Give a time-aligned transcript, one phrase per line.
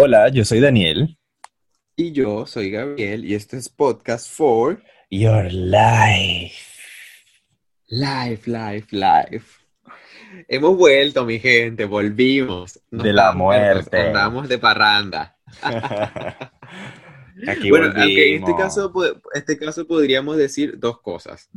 [0.00, 1.18] Hola, yo soy Daniel.
[1.96, 6.54] Y yo soy Gabriel y este es Podcast for Your Life.
[7.88, 9.58] Life, Life, Life.
[10.46, 12.80] Hemos vuelto, mi gente, volvimos.
[12.92, 14.00] Nos de la muerte.
[14.00, 15.36] Andamos de parranda.
[17.48, 18.92] Aquí bueno, aunque en este caso,
[19.34, 21.50] este caso podríamos decir dos cosas.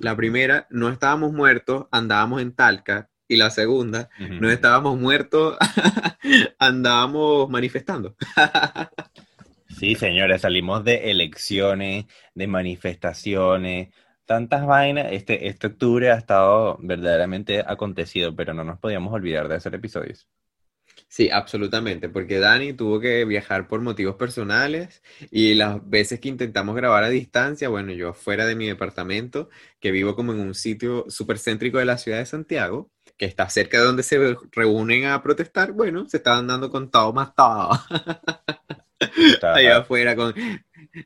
[0.00, 3.08] La primera, no estábamos muertos, andábamos en Talca.
[3.28, 5.56] Y la segunda, no estábamos muertos,
[6.58, 8.16] andábamos manifestando.
[9.68, 13.88] sí, señores, salimos de elecciones, de manifestaciones,
[14.26, 15.08] tantas vainas.
[15.10, 20.28] Este, este octubre ha estado verdaderamente acontecido, pero no nos podíamos olvidar de hacer episodios.
[21.08, 26.74] Sí, absolutamente, porque Dani tuvo que viajar por motivos personales y las veces que intentamos
[26.74, 29.48] grabar a distancia, bueno, yo fuera de mi departamento,
[29.80, 33.48] que vivo como en un sitio súper céntrico de la ciudad de Santiago, que está
[33.48, 37.70] cerca de donde se reúnen a protestar, bueno, se estaban dando con todo más todo.
[39.42, 40.34] Allá afuera con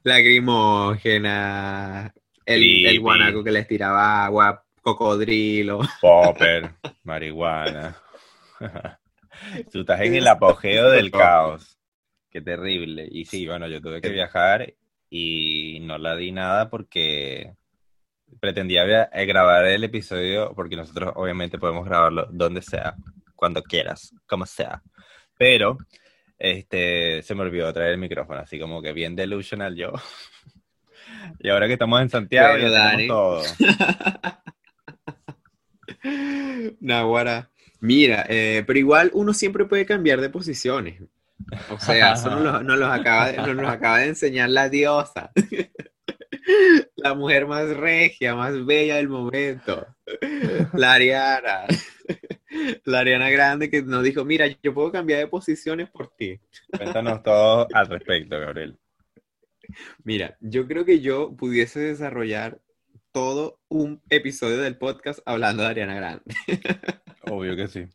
[0.03, 2.13] lacrimógena,
[2.45, 5.81] el, el guanaco que les tiraba agua, cocodrilo.
[6.01, 7.97] Popper, marihuana.
[9.73, 11.79] Tú estás en el apogeo del caos.
[12.31, 13.09] Qué terrible.
[13.11, 14.75] Y sí, bueno, yo tuve que viajar
[15.09, 17.55] y no la di nada porque
[18.39, 22.95] pretendía eh, grabar el episodio, porque nosotros obviamente podemos grabarlo donde sea,
[23.35, 24.83] cuando quieras, como sea.
[25.37, 25.79] Pero
[26.39, 29.93] este, se me olvidó traer el micrófono, así como que bien delusional yo.
[31.41, 33.43] y ahora que estamos en Santiago, ya tenemos todo.
[36.81, 37.51] Nahuara.
[37.81, 41.03] Mira, eh, pero igual uno siempre puede cambiar de posiciones.
[41.71, 45.31] O sea, eso nos lo, acaba, nos acaba de enseñar la diosa.
[46.97, 49.87] La mujer más regia, más bella del momento.
[50.75, 51.67] La Ariana.
[52.85, 56.41] La Ariana Grande que nos dijo, mira, yo puedo cambiar de posiciones por ti.
[56.77, 58.77] Cuéntanos todo al respecto, Gabriel.
[60.03, 62.61] Mira, yo creo que yo pudiese desarrollar
[63.13, 66.23] todo un episodio del podcast hablando de Ariana Grande.
[67.31, 67.87] Obvio que sí.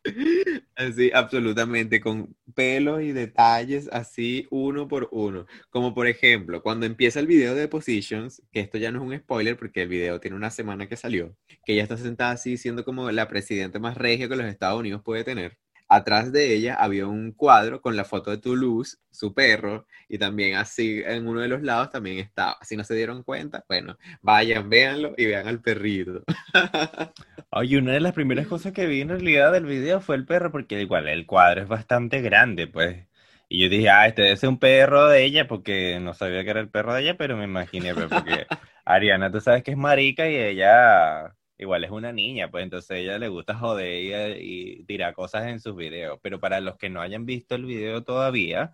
[0.76, 5.46] Así, absolutamente, con pelos y detalles así uno por uno.
[5.70, 9.18] Como por ejemplo, cuando empieza el video de Positions, que esto ya no es un
[9.18, 11.36] spoiler porque el video tiene una semana que salió,
[11.66, 15.02] que ella está sentada así siendo como la presidenta más regia que los Estados Unidos
[15.04, 15.58] puede tener.
[15.96, 20.58] Atrás de ella había un cuadro con la foto de Toulouse, su perro, y también
[20.58, 22.58] así en uno de los lados también estaba.
[22.64, 26.24] Si no se dieron cuenta, bueno, vayan, véanlo y vean al perrito.
[27.52, 30.52] Oye, una de las primeras cosas que vi en realidad del video fue el perro,
[30.52, 33.08] porque igual el cuadro es bastante grande, pues.
[33.48, 36.50] Y yo dije, ah, este debe ser un perro de ella, porque no sabía que
[36.50, 38.48] era el perro de ella, pero me imaginé, pues, porque
[38.84, 42.98] Ariana, tú sabes que es marica y ella igual es una niña, pues entonces a
[42.98, 46.20] ella le gusta joder y, tirar cosas en sus videos.
[46.22, 48.72] Pero para los que no hayan visto el video todavía,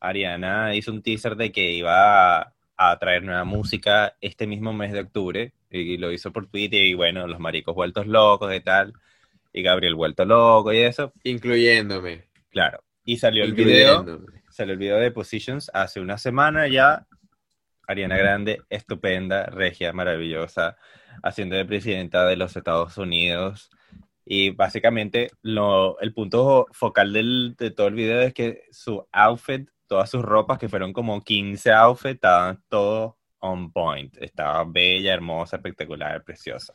[0.00, 5.00] Ariana hizo un teaser de que iba a, traer nueva música este mismo mes de
[5.00, 8.92] octubre y lo hizo por Twitter y bueno, los maricos vueltos locos y tal,
[9.52, 11.12] y Gabriel vuelto loco y eso.
[11.24, 12.24] Incluyéndome.
[12.50, 12.84] Claro.
[13.04, 17.06] Y salió el video, salió el video de Positions hace una semana ya.
[17.86, 20.78] Ariana Grande, estupenda, regia, maravillosa
[21.22, 23.70] haciendo de presidenta de los Estados Unidos.
[24.24, 30.10] Y básicamente lo, el punto focal de todo el video es que su outfit, todas
[30.10, 34.16] sus ropas, que fueron como 15 outfits, estaban todo on point.
[34.18, 36.74] Estaba bella, hermosa, espectacular, preciosa.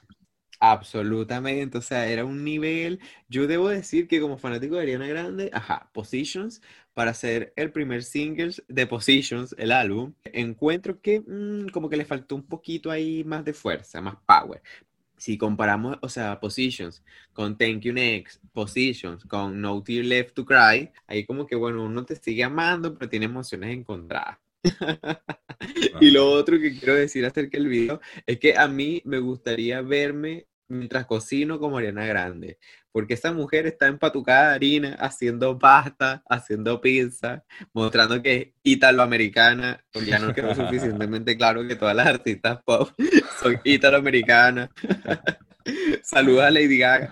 [0.62, 3.00] Absolutamente, o sea, era un nivel,
[3.30, 6.62] yo debo decir que como fanático de Ariana Grande, ajá, Positions,
[6.94, 12.04] para hacer el primer single de Positions, el álbum, encuentro que mm, como que le
[12.04, 14.62] faltó un poquito ahí más de fuerza, más power.
[15.18, 17.04] Si comparamos, o sea, Positions
[17.34, 21.84] con Thank You Next, Positions con No Tear Left to Cry, ahí como que, bueno,
[21.86, 24.40] uno te sigue amando, pero tiene emociones encontradas.
[26.02, 29.82] y lo otro que quiero decir acerca del video es que a mí me gustaría
[29.82, 32.60] verme mientras cocino como Ariana Grande,
[32.92, 37.44] porque esta mujer está empatucada de harina, haciendo pasta, haciendo pizza,
[37.74, 42.90] mostrando que es italoamericana, porque ya no quedó suficientemente claro que todas las artistas pop
[43.42, 44.70] son italoamericanas.
[46.04, 47.12] Saluda a Lady Gaga.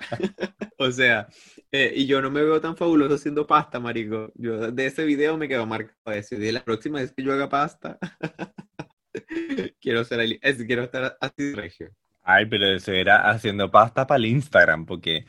[0.78, 1.28] o sea,
[1.72, 4.32] eh, y yo no me veo tan fabuloso haciendo pasta, marico.
[4.36, 6.36] Yo de ese video me quedo marcado eso.
[6.36, 7.98] Y la próxima vez que yo haga pasta,
[9.82, 11.92] quiero, ser, quiero estar así regio.
[12.24, 15.26] Ay, pero eso era haciendo pasta para el Instagram, porque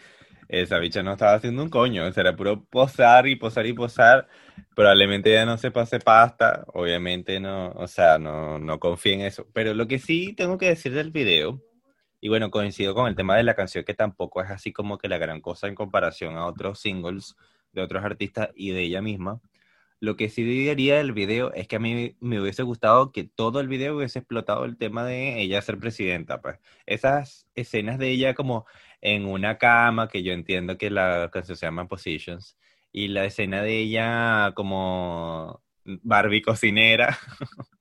[0.49, 4.29] esa bicha no estaba haciendo un coño, era puro posar y posar y posar.
[4.75, 9.47] Probablemente ya no se pase pasta, obviamente no, o sea, no, no en eso.
[9.53, 11.63] Pero lo que sí tengo que decir del video,
[12.21, 15.09] y bueno, coincido con el tema de la canción, que tampoco es así como que
[15.09, 17.37] la gran cosa en comparación a otros singles
[17.73, 19.41] de otros artistas y de ella misma,
[20.01, 23.61] Lo que sí diría del video es que a mí me hubiese gustado que todo
[23.61, 26.59] el video hubiese explotado el tema de ella ser presidenta, pues.
[26.87, 28.67] Esas escenas de ella como
[29.01, 32.57] en una cama, que yo entiendo que la canción se llama Positions,
[32.93, 37.19] y la escena de ella como Barbie cocinera,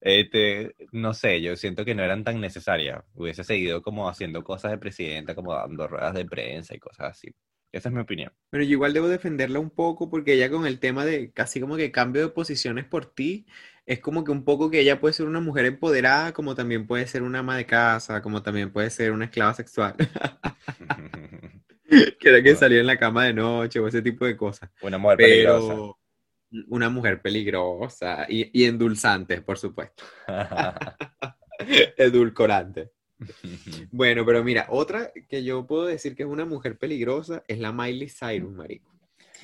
[0.00, 3.02] este, no sé, yo siento que no eran tan necesarias.
[3.14, 7.34] Hubiese seguido como haciendo cosas de presidenta, como dando ruedas de prensa y cosas así.
[7.72, 8.32] Esa es mi opinión.
[8.50, 11.76] Pero yo igual debo defenderla un poco porque ella con el tema de casi como
[11.76, 13.46] que cambio de posiciones por ti,
[13.84, 17.06] es como que un poco que ella puede ser una mujer empoderada, como también puede
[17.06, 19.96] ser una ama de casa, como también puede ser una esclava sexual.
[22.18, 24.70] que era que salía en la cama de noche o ese tipo de cosas.
[24.82, 25.74] Una mujer peligrosa.
[26.68, 30.04] Una mujer peligrosa y, y endulzante, por supuesto.
[31.96, 32.92] Edulcorante.
[33.90, 37.72] Bueno, pero mira, otra que yo puedo decir que es una mujer peligrosa es la
[37.72, 38.93] Miley Cyrus, marico.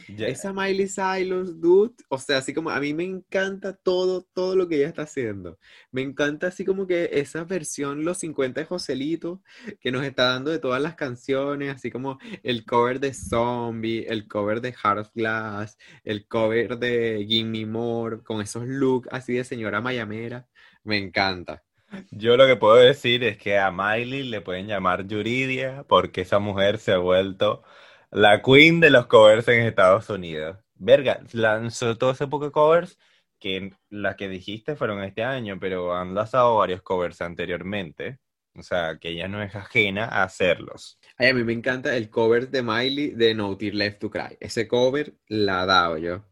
[0.08, 4.68] Esa Miley Cyrus, dude, o sea, así como a mí me encanta todo, todo lo
[4.68, 5.58] que ella está haciendo.
[5.90, 9.42] Me encanta así como que esa versión Los 50 de Joselito
[9.80, 14.28] que nos está dando de todas las canciones, así como el cover de Zombie, el
[14.28, 19.44] cover de Heart of Glass, el cover de Gimme More, con esos looks así de
[19.44, 20.48] señora mayamera.
[20.84, 21.62] Me encanta.
[22.10, 26.38] Yo lo que puedo decir es que a Miley le pueden llamar Yuridia porque esa
[26.38, 27.62] mujer se ha vuelto
[28.10, 30.58] la queen de los covers en Estados Unidos.
[30.74, 32.98] Verga, lanzó todo ese poco covers
[33.38, 38.18] que las que dijiste fueron este año, pero han lanzado varios covers anteriormente.
[38.54, 40.98] O sea, que ella no es ajena a hacerlos.
[41.16, 44.36] Ay, a mí me encanta el cover de Miley de No Tear Left to Cry.
[44.40, 46.24] Ese cover la dado yo.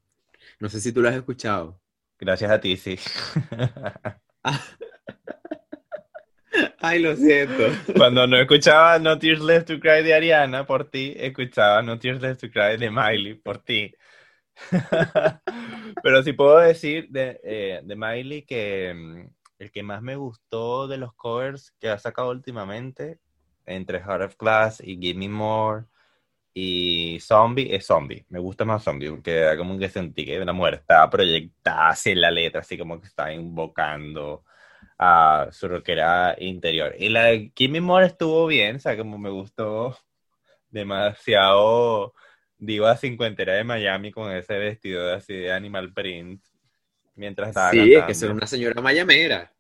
[0.59, 1.81] No sé si tú lo has escuchado.
[2.19, 2.99] Gracias a ti, sí.
[6.81, 7.65] Ay, lo siento.
[7.97, 12.21] Cuando no escuchaba No Tears Left to Cry de Ariana por ti, escuchaba No Tears
[12.21, 13.95] Left to Cry de Miley por ti.
[16.03, 20.99] Pero sí puedo decir de, eh, Miley que mm, el que más me gustó de
[20.99, 23.19] los covers que ha sacado últimamente,
[23.67, 25.85] entre Heart of Glass y Give Me More
[26.55, 28.25] y Zombie, es Zombie.
[28.31, 32.31] Me gusta más Zombie porque como que sentí que la mujer estaba proyectada hacia la
[32.31, 34.45] letra, así como que estaba invocando
[34.99, 36.95] a su rockera interior.
[36.99, 39.97] Y la de Kimmy Moore estuvo bien, o sea, como me gustó
[40.71, 42.15] demasiado
[42.59, 46.45] diva cincuentera de Miami con ese vestido de así de animal print
[47.15, 49.53] mientras estaba Sí, es que es una señora mayamera.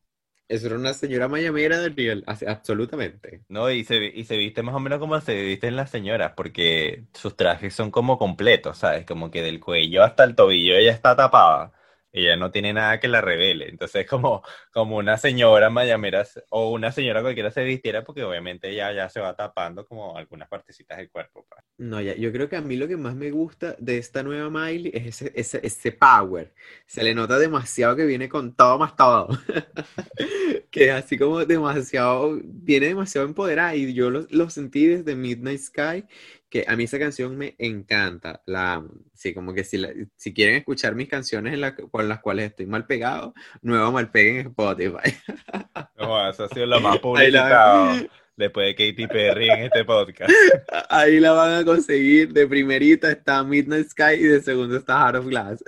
[0.48, 3.42] Es una señora mayamera del real, absolutamente.
[3.48, 7.04] No, y se, y se viste más o menos como se visten las señoras, porque
[7.12, 9.04] sus trajes son como completos, ¿sabes?
[9.04, 11.72] Como que del cuello hasta el tobillo ella está tapada
[12.20, 13.68] ella no tiene nada que la revele.
[13.68, 14.42] Entonces, como,
[14.72, 19.20] como una señora mayamera o una señora cualquiera se vistiera, porque obviamente ella ya se
[19.20, 21.46] va tapando como algunas partecitas del cuerpo.
[21.48, 21.62] Pues.
[21.78, 24.50] No, ya, yo creo que a mí lo que más me gusta de esta nueva
[24.50, 26.52] Miley es ese, ese, ese power.
[26.86, 29.28] Se le nota demasiado que viene con todo más todo.
[30.70, 36.04] que así como demasiado, viene demasiado empoderada y yo lo, lo sentí desde Midnight Sky
[36.50, 38.90] que a mí esa canción me encanta, la amo.
[39.14, 39.82] Sí, como que si,
[40.16, 44.36] si quieren escuchar mis canciones en con las cuales estoy mal pegado, nuevo mal peguen
[44.36, 45.14] en Spotify.
[45.98, 48.06] No, eso ha sido lo más publicitado
[48.36, 50.30] después de Katy Perry en este podcast.
[50.88, 52.32] Ahí la van a conseguir.
[52.32, 55.64] De primerita está Midnight Sky y de segundo está Heart of Glass.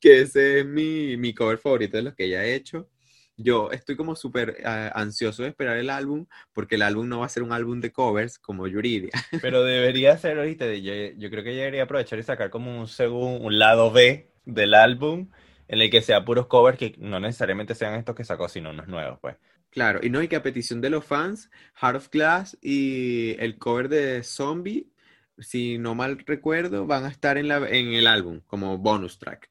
[0.00, 2.88] que ese es mi, mi cover favorito de los que ella ha hecho
[3.42, 7.26] yo estoy como súper ah, ansioso de esperar el álbum porque el álbum no va
[7.26, 9.10] a ser un álbum de covers como Yuridia.
[9.42, 13.44] Pero debería ser, ahorita, yo, yo creo que debería aprovechar y sacar como un segundo,
[13.44, 15.28] un lado B del álbum
[15.68, 18.88] en el que sea puros covers que no necesariamente sean estos que sacó, sino unos
[18.88, 19.36] nuevos, pues.
[19.70, 21.48] Claro, y no, y que a petición de los fans,
[21.80, 24.90] Heart of Glass y el cover de Zombie,
[25.38, 29.48] si no mal recuerdo, van a estar en, la, en el álbum como bonus track.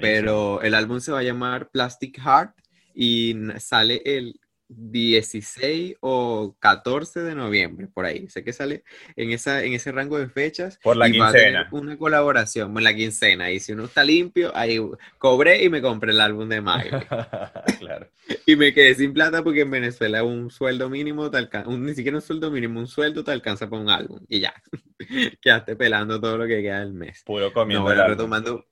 [0.00, 2.56] Pero el álbum se va a llamar Plastic Heart
[2.96, 8.28] y sale el 16 o 14 de noviembre, por ahí.
[8.28, 8.82] Sé que sale
[9.14, 10.78] en, esa, en ese rango de fechas.
[10.82, 11.68] Por la quincena.
[11.70, 13.50] una colaboración, en la quincena.
[13.50, 14.80] Y si uno está limpio, ahí
[15.18, 16.90] cobré y me compré el álbum de Miley.
[17.78, 18.10] claro.
[18.44, 22.16] Y me quedé sin plata porque en Venezuela un sueldo mínimo te alcanza, ni siquiera
[22.16, 24.20] un sueldo mínimo, un sueldo te alcanza para un álbum.
[24.28, 24.54] Y ya.
[25.40, 27.22] Quedaste pelando todo lo que queda del mes.
[27.24, 27.94] Puro comiendo.
[27.94, 28.66] No, retomando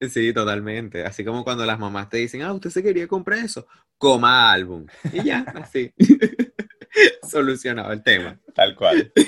[0.00, 1.04] Sí, totalmente.
[1.04, 4.86] Así como cuando las mamás te dicen, ah, usted se quería comprar eso, coma álbum.
[5.12, 5.92] Y ya, así.
[7.28, 8.40] Solucionado el tema.
[8.54, 9.12] Tal cual.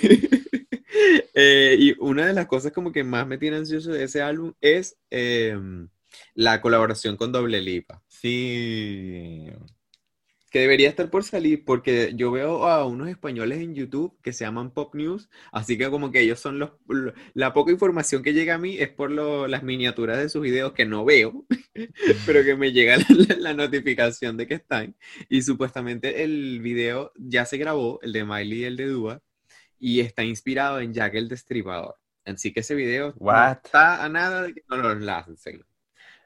[1.35, 4.53] Eh, y una de las cosas como que más me tiene ansioso de ese álbum
[4.61, 5.89] es em,
[6.35, 8.03] la colaboración con Doble Lipa.
[8.09, 9.47] Sí.
[10.51, 14.45] Que debería estar por salir, porque yo veo a unos españoles en YouTube que se
[14.45, 16.73] llaman Pop News, así que como que ellos son los,
[17.35, 20.87] la poca información que llega a mí es por las miniaturas de sus videos que
[20.87, 21.47] no veo,
[22.27, 22.97] pero que me llega
[23.39, 24.97] la, notificación de que están.
[25.29, 29.23] Y supuestamente el video ya se grabó, el de Miley y el de Dua,
[29.79, 31.97] y está inspirado en Jack el Destripador.
[32.25, 35.65] Así que ese video no está a nada de que no lo lancen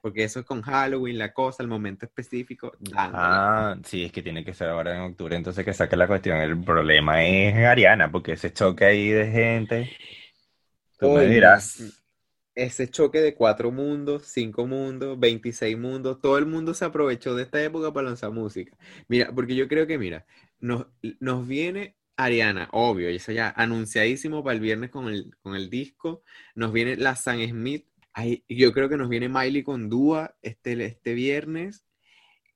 [0.05, 2.77] porque eso es con Halloween, la cosa, el momento específico.
[2.95, 6.37] Ah, sí, es que tiene que ser ahora en octubre, entonces que saque la cuestión.
[6.37, 9.97] El problema es Ariana, porque ese choque ahí de gente,
[10.99, 12.03] tú me dirás.
[12.55, 17.45] Ese choque de cuatro mundos, cinco mundos, 26 mundos, todo el mundo se aprovechó de
[17.45, 18.77] esta época para lanzar música.
[19.09, 20.27] Mira, porque yo creo que, mira,
[20.61, 20.87] nos,
[21.19, 25.71] nos viene Ariana, obvio, y eso ya anunciadísimo para el viernes con el, con el
[25.71, 26.23] disco.
[26.55, 27.87] Nos viene la San Smith
[28.49, 31.85] yo creo que nos viene Miley con Dúa este, este viernes.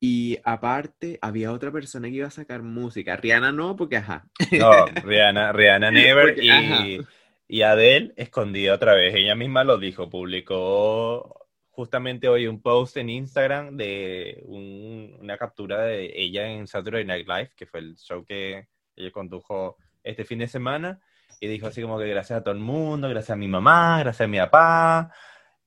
[0.01, 3.17] Y aparte, había otra persona que iba a sacar música.
[3.17, 4.29] Rihanna no, porque ajá.
[4.53, 6.39] No, Rihanna, Rihanna Never.
[6.41, 7.01] y,
[7.49, 9.15] y, Adele escondida otra vez.
[9.15, 11.49] Ella misma lo dijo, publicó
[11.79, 17.53] justamente hoy un post en Instagram de una captura de ella en Saturday Night Live,
[17.57, 21.01] que fue el show que ella condujo este fin de semana.
[21.41, 24.27] Y dijo así como que gracias a todo el mundo, gracias a mi mamá, gracias
[24.27, 25.13] a mi papá,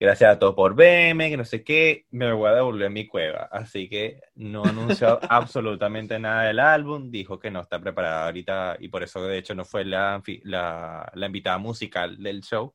[0.01, 3.47] gracias a todos por verme, que no sé qué, me voy a devolver mi cueva.
[3.51, 8.87] Así que no anunció absolutamente nada del álbum, dijo que no está preparada ahorita y
[8.87, 12.73] por eso de hecho no fue la, la, la invitada musical del show.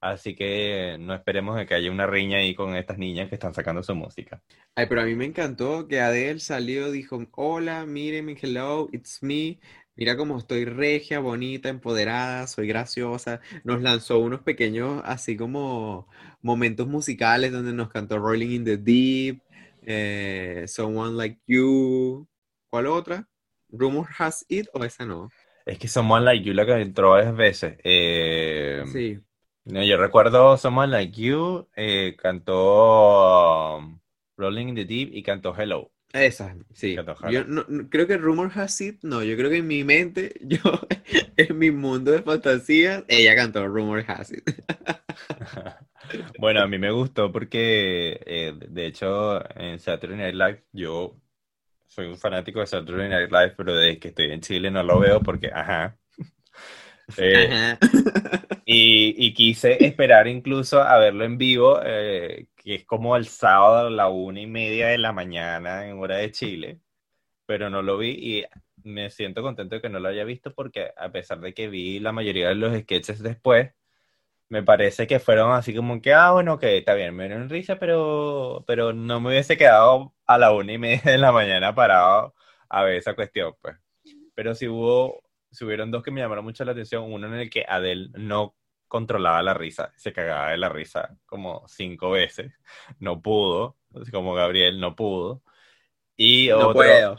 [0.00, 3.52] Así que no esperemos de que haya una riña ahí con estas niñas que están
[3.52, 4.40] sacando su música.
[4.76, 9.58] Ay, pero a mí me encantó que Adele salió, dijo, hola, miren, hello, it's me.
[9.96, 13.40] Mira cómo estoy regia, bonita, empoderada, soy graciosa.
[13.64, 16.06] Nos lanzó unos pequeños, así como
[16.42, 19.40] momentos musicales donde nos cantó Rolling in the Deep,
[19.86, 22.28] eh, Someone Like You.
[22.68, 23.26] ¿Cuál otra?
[23.70, 25.30] ¿Rumor Has It o esa no?
[25.64, 27.78] Es que Someone Like You la que entró varias veces.
[27.82, 29.18] Eh, sí.
[29.64, 33.98] No, yo recuerdo Someone Like You, eh, cantó um,
[34.36, 35.90] Rolling in the Deep y cantó Hello.
[36.12, 36.96] Esa, sí.
[37.30, 40.60] Yo no, creo que Rumor Has It, no, yo creo que en mi mente, yo,
[41.36, 44.48] en mi mundo de fantasía, ella cantó Rumor Has It.
[46.38, 51.20] bueno, a mí me gustó porque, eh, de hecho, en Saturday Night Live, yo
[51.86, 54.98] soy un fanático de Saturday Night Live, pero desde que estoy en Chile no lo
[54.98, 55.96] veo porque, ajá.
[57.18, 57.76] Eh,
[58.64, 63.90] y, quise esperar incluso a verlo en vivo, eh, que es como el sábado a
[63.90, 66.80] la una y media de la mañana en hora de Chile,
[67.46, 68.44] pero no lo vi y
[68.82, 72.00] me siento contento de que no lo haya visto porque a pesar de que vi
[72.00, 73.72] la mayoría de los sketches después,
[74.48, 77.78] me parece que fueron así como que, ah, bueno, que está bien, me dieron risa,
[77.78, 82.34] pero, pero no me hubiese quedado a la una y media de la mañana parado
[82.68, 83.76] a ver esa cuestión, pues.
[84.34, 87.50] Pero sí hubo, si hubieron dos que me llamaron mucho la atención, uno en el
[87.50, 88.56] que Adele no
[88.88, 92.52] controlaba la risa, se cagaba de la risa como cinco veces,
[92.98, 93.76] no pudo,
[94.12, 95.42] como Gabriel no pudo.
[96.18, 97.16] Y no puedo.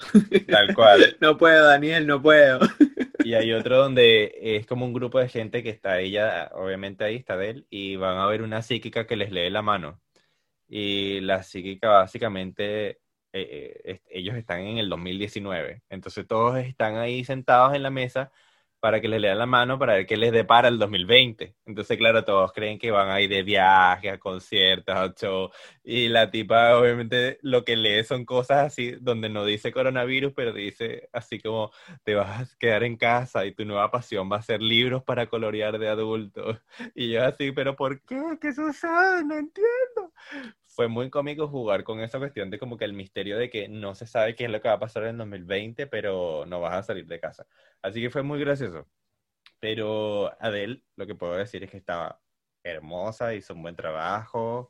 [0.47, 1.17] Tal cual.
[1.21, 2.59] no puedo, Daniel, no puedo.
[3.24, 7.17] Y hay otro donde es como un grupo de gente que está ella, obviamente ahí
[7.17, 10.00] está de él, y van a ver una psíquica que les lee la mano.
[10.69, 13.01] Y la psíquica básicamente,
[13.33, 18.31] eh, eh, ellos están en el 2019, entonces todos están ahí sentados en la mesa
[18.79, 21.55] para que les lean la mano para ver qué les depara el 2020.
[21.65, 25.51] Entonces, claro, todos creen que van a ir de viaje, a conciertos, a shows,
[25.84, 30.53] y la tipa obviamente lo que lee son cosas así, donde no dice coronavirus, pero
[30.53, 31.72] dice así como
[32.03, 35.27] te vas a quedar en casa y tu nueva pasión va a ser libros para
[35.27, 36.57] colorear de adultos.
[36.96, 38.19] Y yo así, pero ¿por qué?
[38.41, 39.24] ¿Qué sucede?
[39.24, 40.13] No entiendo
[40.77, 43.96] fue muy cómico jugar con esa cuestión de como que el misterio de que no
[43.96, 46.75] se sabe qué es lo que va a pasar en el 2020, pero no vas
[46.75, 47.48] a salir de casa.
[47.81, 48.88] Así que fue muy gracioso.
[49.60, 52.22] Pero Adele, lo que puedo decir es que estaba
[52.63, 54.69] hermosa, hizo un buen trabajo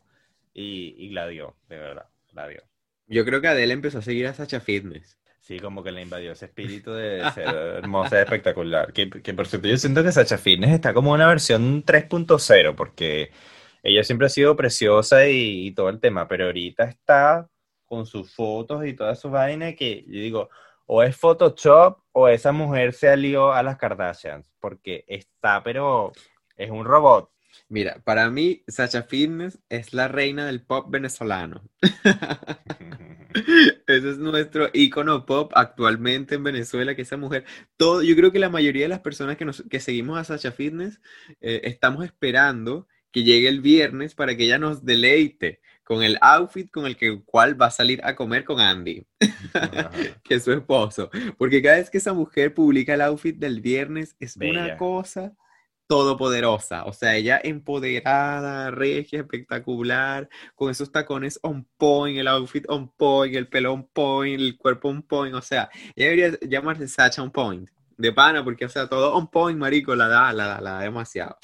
[0.53, 2.61] y, y la dio, de verdad, la dio.
[3.07, 5.17] Yo creo que Adele empezó a seguir a Sacha Fitness.
[5.41, 8.93] Sí, como que le invadió ese espíritu de ser hermosa y espectacular.
[8.93, 13.31] Que, que por cierto, yo siento que Sacha Fitness está como una versión 3.0, porque
[13.83, 17.49] ella siempre ha sido preciosa y, todo el tema, pero ahorita está
[17.85, 20.49] con sus fotos y todas sus vainas que yo digo,
[20.85, 26.11] o es Photoshop o esa mujer se alió a las Kardashians, porque está, pero
[26.55, 27.31] es un robot.
[27.69, 31.61] Mira, para mí, Sacha Fitness es la reina del pop venezolano.
[33.87, 38.39] Ese es nuestro icono pop actualmente en Venezuela, que esa mujer, todo, yo creo que
[38.39, 41.01] la mayoría de las personas que, nos, que seguimos a Sacha Fitness
[41.41, 42.87] eh, estamos esperando
[43.17, 47.19] que llegue el viernes para que ella nos deleite con el outfit con el que,
[47.23, 49.07] cual va a salir a comer con Andy,
[50.23, 51.09] que es su esposo.
[51.35, 55.35] Porque cada vez que esa mujer publica el outfit del viernes es una cosa
[55.87, 56.85] todopoderosa.
[56.85, 63.35] O sea, ella empoderada, regia, espectacular, con esos tacones on point, el outfit on point,
[63.35, 65.33] el pelo on point, el cuerpo on point.
[65.33, 69.27] O sea, ella debería llamarse Sacha on point de pana, porque, o sea, todo on
[69.27, 71.37] point, marico, la da, la da, la da demasiado.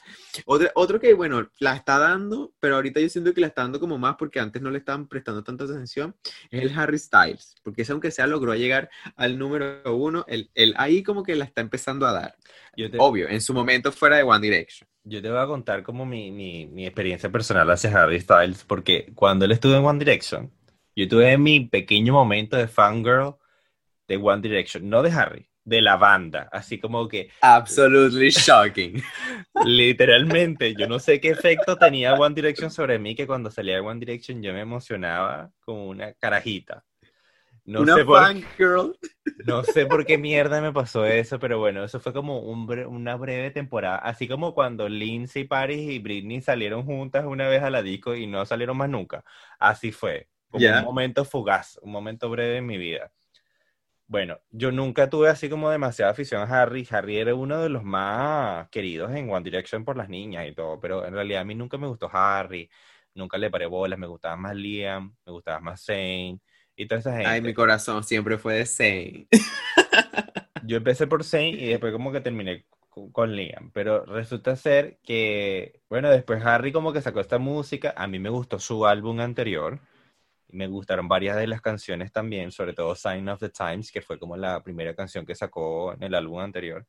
[0.45, 3.79] Otro, otro que, bueno, la está dando, pero ahorita yo siento que la está dando
[3.79, 6.15] como más porque antes no le estaban prestando tanta atención,
[6.51, 10.73] es el Harry Styles, porque ese aunque sea logró llegar al número uno, el, el
[10.77, 12.35] ahí como que la está empezando a dar.
[12.97, 14.87] Obvio, en su momento fuera de One Direction.
[15.03, 19.11] Yo te voy a contar como mi, mi, mi experiencia personal hacia Harry Styles, porque
[19.15, 20.51] cuando él estuvo en One Direction,
[20.95, 23.35] yo tuve mi pequeño momento de fangirl
[24.07, 27.29] de One Direction, no de Harry, de la banda, así como que...
[27.41, 29.01] Absolutely shocking.
[29.65, 33.81] Literalmente, yo no sé qué efecto tenía One Direction sobre mí, que cuando salía de
[33.81, 36.83] One Direction yo me emocionaba como una carajita.
[37.65, 38.97] No una sé por, girl.
[39.45, 43.15] No sé por qué mierda me pasó eso, pero bueno, eso fue como un una
[43.15, 43.97] breve temporada.
[43.97, 48.27] Así como cuando Lindsay, Paris y Britney salieron juntas una vez a la disco y
[48.27, 49.23] no salieron más nunca.
[49.59, 50.27] Así fue.
[50.49, 53.11] Como un momento fugaz, un momento breve en mi vida.
[54.13, 56.87] Bueno, yo nunca tuve así como demasiada afición a Harry.
[56.91, 60.79] Harry era uno de los más queridos en One Direction por las niñas y todo,
[60.79, 62.69] pero en realidad a mí nunca me gustó Harry,
[63.15, 66.39] nunca le paré bolas, me gustaba más Liam, me gustaba más Zane
[66.75, 67.27] y toda esa gente.
[67.27, 69.27] Ay, mi corazón siempre fue de Zane.
[70.63, 72.67] Yo empecé por Zane y después como que terminé
[73.11, 78.05] con Liam, pero resulta ser que, bueno, después Harry como que sacó esta música, a
[78.05, 79.79] mí me gustó su álbum anterior,
[80.53, 84.19] me gustaron varias de las canciones también, sobre todo Sign of the Times, que fue
[84.19, 86.85] como la primera canción que sacó en el álbum anterior.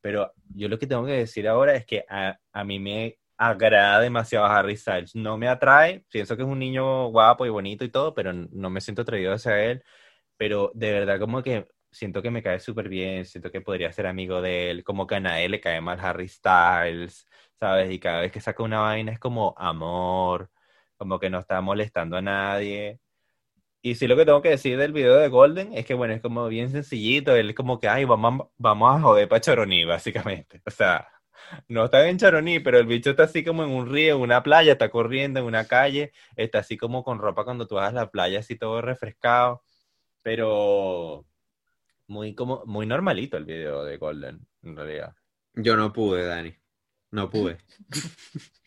[0.00, 4.00] Pero yo lo que tengo que decir ahora es que a, a mí me agrada
[4.00, 5.14] demasiado Harry Styles.
[5.14, 8.70] No me atrae, pienso que es un niño guapo y bonito y todo, pero no
[8.70, 9.84] me siento atraído hacia él.
[10.36, 14.06] Pero de verdad como que siento que me cae súper bien, siento que podría ser
[14.06, 17.26] amigo de él, como que a nadie le cae mal Harry Styles,
[17.58, 17.90] ¿sabes?
[17.92, 20.50] Y cada vez que saca una vaina es como amor,
[20.98, 23.00] como que no está molestando a nadie.
[23.80, 26.20] Y sí lo que tengo que decir del video de Golden es que, bueno, es
[26.20, 30.60] como bien sencillito, él es como que, ay, vamos, vamos a joder para Choroní, básicamente.
[30.66, 31.08] O sea,
[31.68, 34.42] no está en Choroní, pero el bicho está así como en un río, en una
[34.42, 37.92] playa, está corriendo en una calle, está así como con ropa cuando tú vas a
[37.92, 39.62] la playa, así todo refrescado,
[40.22, 41.24] pero
[42.08, 45.14] muy como, muy normalito el video de Golden, en realidad.
[45.54, 46.54] Yo no pude, Dani,
[47.12, 47.58] no pude.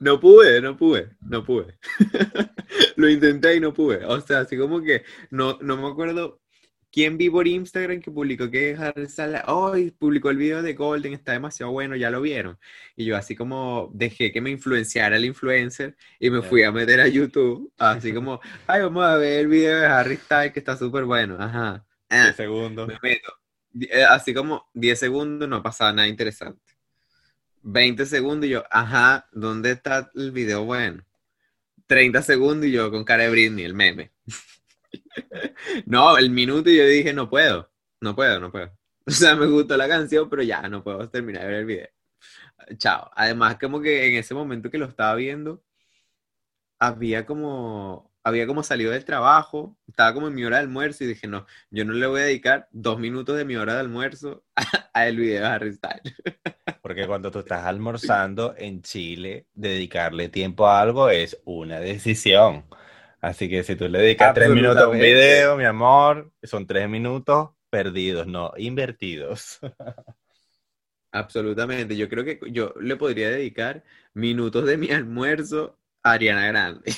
[0.00, 1.78] No pude, no pude, no pude.
[2.96, 4.04] Lo intenté y no pude.
[4.04, 6.40] O sea, así como que no, no me acuerdo
[6.96, 11.12] quién vi por Instagram que publicó que Harry Styles, hoy publicó el video de Golden,
[11.12, 12.58] está demasiado bueno, ya lo vieron.
[12.96, 17.00] Y yo así como dejé que me influenciara el influencer y me fui a meter
[17.02, 20.76] a YouTube, así como, ay, vamos a ver el video de Harry Styles que está
[20.76, 21.36] súper bueno.
[21.38, 21.84] Ajá.
[22.08, 22.88] 10 ah, segundos.
[22.88, 23.32] Me meto.
[23.78, 26.62] Eh, así como 10 segundos, no pasaba nada interesante.
[27.68, 31.04] 20 segundos y yo, ajá, ¿dónde está el video bueno?
[31.88, 34.12] 30 segundos y yo con cara de Britney, el meme.
[35.86, 37.68] no, el minuto y yo dije, no puedo,
[38.00, 38.70] no puedo, no puedo.
[39.08, 41.88] O sea, me gustó la canción, pero ya no puedo terminar de ver el video.
[42.78, 43.08] Chao.
[43.14, 45.62] Además, como que en ese momento que lo estaba viendo,
[46.80, 51.06] había como había como salido del trabajo, estaba como en mi hora de almuerzo y
[51.06, 54.42] dije, no, yo no le voy a dedicar dos minutos de mi hora de almuerzo
[54.92, 56.12] a, el video de Harry Styles.
[56.82, 62.64] Porque cuando tú estás almorzando en Chile, dedicarle tiempo a algo es una decisión.
[63.20, 66.88] Así que si tú le dedicas tres minutos a un video, mi amor, son tres
[66.88, 69.60] minutos perdidos, no invertidos.
[71.12, 71.96] Absolutamente.
[71.96, 73.84] Yo creo que yo le podría dedicar
[74.14, 76.92] minutos de mi almuerzo a Ariana Grande.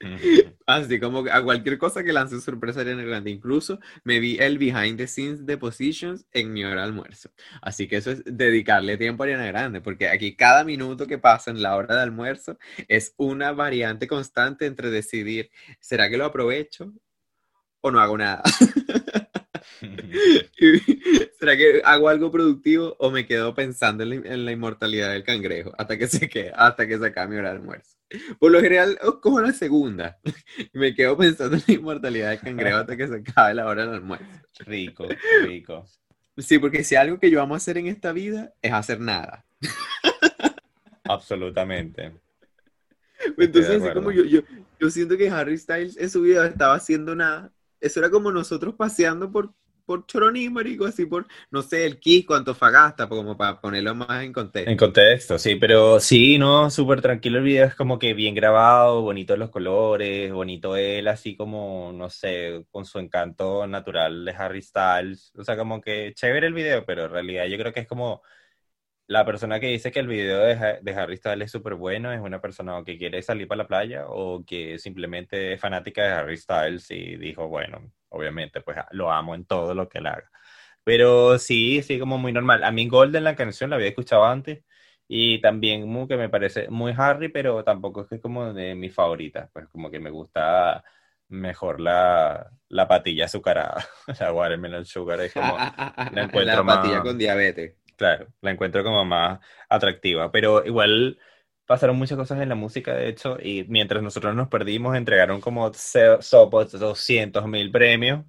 [0.66, 3.30] Así como a cualquier cosa que lance sorpresa en el Grande.
[3.30, 7.30] Incluso me vi el behind the scenes de Positions en mi hora de almuerzo.
[7.62, 11.50] Así que eso es dedicarle tiempo a Ariana Grande, porque aquí cada minuto que pasa
[11.50, 16.92] en la hora de almuerzo es una variante constante entre decidir, ¿será que lo aprovecho
[17.80, 18.42] o no hago nada?
[21.38, 25.98] ¿Será que hago algo productivo o me quedo pensando en la, inmortalidad del cangrejo hasta
[25.98, 27.97] que se quede, hasta que se acabe mi hora de almuerzo?
[28.38, 30.18] Por lo general, como la segunda.
[30.72, 33.94] Me quedo pensando en la inmortalidad del cangrejo hasta que se acabe la hora del
[33.94, 34.26] almuerzo.
[34.60, 35.06] Rico,
[35.42, 35.84] rico.
[36.36, 39.44] Sí, porque si algo que yo amo hacer en esta vida es hacer nada.
[41.04, 42.12] Absolutamente.
[43.36, 44.40] Entonces, así como yo, yo,
[44.78, 47.52] yo siento que Harry Styles en su vida estaba haciendo nada.
[47.80, 49.52] Eso era como nosotros paseando por
[49.88, 54.34] por choroní, marico, así por, no sé, el Kiko, Antofagasta, como para ponerlo más en
[54.34, 54.70] contexto.
[54.70, 59.00] En contexto, sí, pero sí, no, súper tranquilo el video, es como que bien grabado,
[59.00, 64.60] bonito los colores, bonito él, así como, no sé, con su encanto natural de Harry
[64.60, 67.88] Styles, o sea, como que chévere el video, pero en realidad yo creo que es
[67.88, 68.20] como
[69.08, 72.20] la persona que dice que el video de, de Harry Styles es súper bueno es
[72.20, 76.36] una persona que quiere salir para la playa o que simplemente es fanática de Harry
[76.36, 80.30] Styles y dijo, bueno, obviamente, pues lo amo en todo lo que él haga.
[80.84, 82.62] Pero sí, sí, como muy normal.
[82.64, 84.62] A mí Golden, la canción, la había escuchado antes
[85.08, 88.74] y también muy, que me parece muy Harry, pero tampoco es que es como de
[88.74, 90.84] mis favoritas, pues como que me gusta
[91.28, 93.86] mejor la, la patilla azucarada,
[94.20, 95.56] la watermelon sugar es como
[96.12, 97.74] la encuentro la patilla con diabetes.
[97.98, 101.18] Claro, la encuentro como más atractiva, pero igual
[101.66, 105.72] pasaron muchas cosas en la música, de hecho, y mientras nosotros nos perdimos, entregaron como
[105.74, 108.24] sopos 200 mil premios,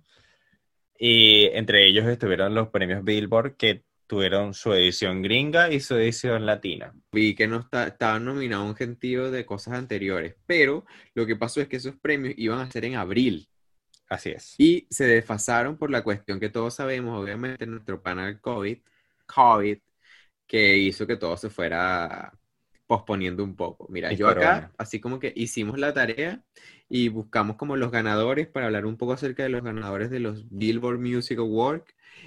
[0.98, 6.48] y entre ellos estuvieron los premios Billboard, que tuvieron su edición gringa y su edición
[6.48, 6.92] latina.
[7.12, 11.62] Vi que no está, estaban nominados un gentío de cosas anteriores, pero lo que pasó
[11.62, 13.48] es que esos premios iban a ser en abril.
[14.10, 14.56] Así es.
[14.58, 18.80] Y se desfasaron por la cuestión que todos sabemos, obviamente, nuestro panel COVID,
[19.34, 19.78] COVID,
[20.48, 22.34] que hizo que todo se fuera
[22.88, 23.88] posponiendo un poco.
[23.90, 26.44] Mira, yo acá, así como que hicimos la tarea
[26.90, 30.50] y buscamos como los ganadores para hablar un poco acerca de los ganadores de los
[30.50, 31.86] Billboard Music Awards.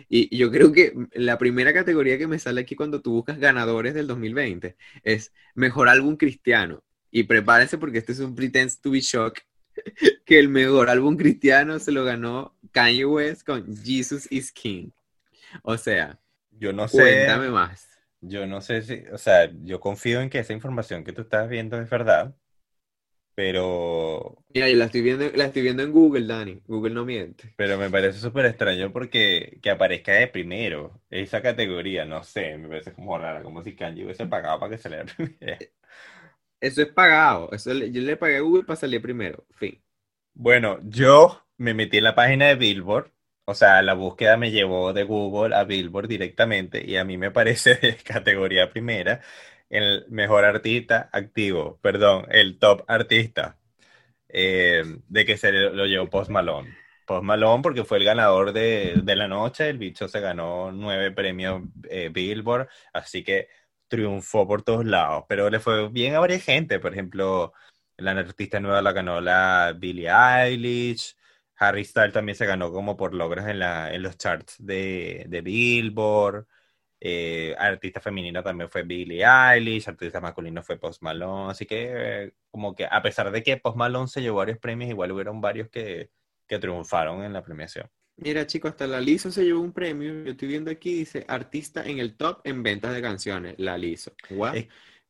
[0.08, 3.92] Y yo creo que la primera categoría que me sale aquí cuando tú buscas ganadores
[3.94, 6.84] del 2020 es Mejor Álbum Cristiano.
[7.10, 9.40] Y prepárense porque este es un Pretends to be Shock,
[10.24, 14.90] que el mejor álbum cristiano se lo ganó Kanye West con Jesus is King.
[15.62, 16.21] O sea,
[16.62, 16.98] yo no sé.
[16.98, 17.88] Cuéntame más.
[18.20, 21.48] Yo no sé si, o sea, yo confío en que esa información que tú estás
[21.48, 22.37] viendo es verdad,
[23.35, 24.37] pero...
[24.55, 26.62] Mira, yo la estoy viendo, la estoy viendo en Google, Dani.
[26.64, 27.53] Google no miente.
[27.57, 32.68] Pero me parece súper extraño porque que aparezca de primero esa categoría, no sé, me
[32.68, 35.59] parece como rara, como si Kanji hubiese pagado para que saliera primero.
[36.61, 39.83] Eso es pagado, eso yo le pagué a Google para salir primero, fin.
[40.33, 43.12] Bueno, yo me metí en la página de Billboard
[43.44, 47.31] o sea, la búsqueda me llevó de Google a Billboard directamente y a mí me
[47.31, 49.20] parece de categoría primera
[49.70, 53.59] el mejor artista activo, perdón, el top artista
[54.28, 56.76] eh, de que se lo llevó Post Malone.
[57.07, 61.62] Post Malone porque fue el ganador de, la noche, el bicho se ganó nueve premios
[61.90, 63.48] eh, Billboard, así que
[63.88, 67.52] triunfó por todos lados, pero le fue bien a varias gente, por ejemplo,
[67.98, 71.16] la artista nueva la ganó la Billie Eilish,
[71.62, 75.40] Harry Styles también se ganó como por logros en, la, en los charts de, de
[75.42, 76.46] Billboard.
[76.98, 82.77] Eh, artista femenina también fue Billie Eilish, artista masculino fue Post Malone, así que como
[82.77, 86.11] que a pesar de que Post Malone se llevó varios premios, igual hubieron varios que,
[86.46, 87.88] que triunfaron en la premiación.
[88.16, 90.22] Mira, chicos, hasta la Liso se llevó un premio.
[90.22, 94.12] Yo estoy viendo aquí, dice artista en el top en ventas de canciones, la Liso.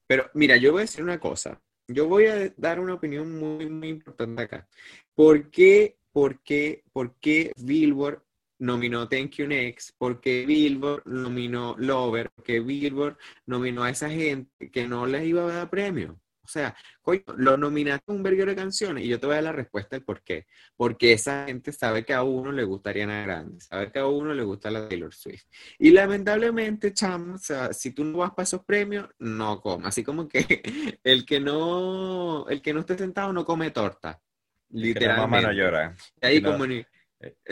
[0.07, 1.61] Pero mira, yo voy a decir una cosa.
[1.89, 4.69] Yo voy a dar una opinión muy, muy importante acá.
[5.15, 8.23] ¿Por qué por qué, por qué Billboard
[8.59, 14.09] nominó Thank You Next, por qué Billboard nominó Lover, por qué Billboard nominó a esa
[14.09, 16.21] gente que no les iba a dar premio.
[16.45, 19.45] O sea, coño, lo nominaste un verguero de canciones y yo te voy a dar
[19.45, 20.47] la respuesta del por qué.
[20.77, 24.35] Porque esa gente sabe que a uno le gustaría Ariana Grande, sabe que a uno
[24.35, 25.45] le gusta la Taylor Swift.
[25.79, 29.89] Y lamentablemente, chamo, o sea, si tú no vas para esos premios, no comas.
[29.89, 30.63] Así como que
[31.05, 34.21] el que no, el que no esté sentado no come torta.
[34.73, 35.21] Literalmente.
[35.21, 35.97] no mama no llora.
[36.21, 36.65] Ahí como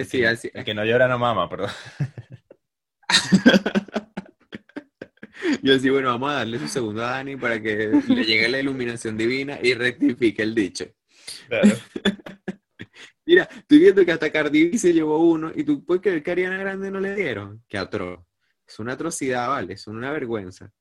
[0.05, 0.51] sí, así.
[0.53, 1.71] El que no llora no mama, perdón.
[5.63, 8.61] Yo decía, bueno, vamos a darle su segundo a Dani para que le llegue la
[8.61, 10.87] iluminación divina y rectifique el dicho.
[11.49, 11.69] Claro.
[13.27, 16.31] Mira, estoy viendo que hasta Cardi B se llevó uno y tú puedes creer que
[16.31, 17.63] a Ariana Grande no le dieron.
[17.69, 18.27] Qué otro.
[18.67, 19.75] Es una atrocidad, ¿vale?
[19.75, 20.73] Es una vergüenza.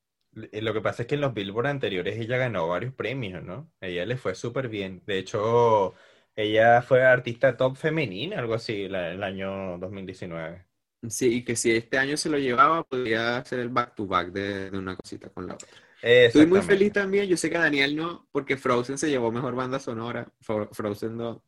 [0.51, 3.71] Eh, lo que pasa es que en los Billboard anteriores ella ganó varios premios, ¿no?
[3.81, 5.01] ella le fue súper bien.
[5.05, 5.95] De hecho,
[6.41, 10.65] ella fue artista top femenina, algo así, el año 2019.
[11.09, 14.31] Sí, y que si este año se lo llevaba, podría hacer el back to back
[14.31, 15.67] de, una cosita con la otra.
[16.01, 17.27] Estoy muy feliz también.
[17.27, 20.31] Yo sé que a Daniel no, porque Frozen se llevó mejor banda sonora.
[20.39, 21.41] Frozen 2.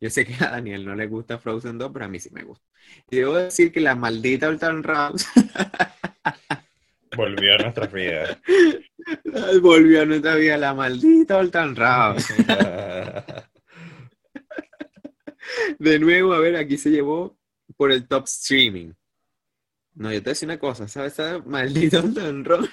[0.00, 2.42] Yo sé que a Daniel no le gusta Frozen 2, pero a mí sí me
[2.42, 2.64] gusta.
[3.10, 5.26] Y debo decir que la maldita Ultron Rouse
[7.16, 8.40] volvió a nuestra vida.
[9.60, 12.32] Volvió a nuestra vida la maldita Ultron Rouse.
[15.78, 17.36] De nuevo, a ver, aquí se llevó
[17.76, 18.92] por el top streaming.
[19.94, 21.14] No, yo te voy a decir una cosa, ¿sabes?
[21.14, 21.44] ¿Sabes?
[21.46, 22.68] Maldito Don Ron.